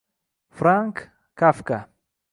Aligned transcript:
Frank 0.61 1.03
Kafka 1.37 1.77